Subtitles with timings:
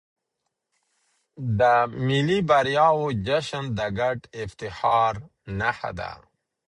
[1.59, 1.61] د
[2.07, 5.13] ملي بریاوو جشن د ګډ افتخار
[5.59, 6.11] نښه ده.